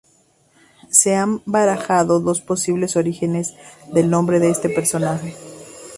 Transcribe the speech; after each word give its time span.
Se 0.89 1.13
han 1.15 1.43
barajado 1.45 2.19
dos 2.19 2.41
posibles 2.41 2.95
orígenes 2.95 3.53
del 3.93 4.09
nombre 4.09 4.39
de 4.39 4.49
este 4.49 4.67
personaje. 4.67 5.35